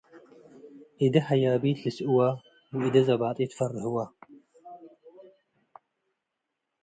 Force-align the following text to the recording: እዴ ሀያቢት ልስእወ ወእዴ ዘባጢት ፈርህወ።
እዴ 1.05 1.13
ሀያቢት 1.27 1.77
ልስእወ 1.83 2.17
ወእዴ 2.77 2.95
ዘባጢት 3.07 3.51
ፈርህወ። 3.57 3.95